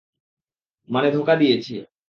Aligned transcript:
মানে, 0.89 1.07
ধোকা 1.11 1.33
দিয়েছি। 1.35 1.73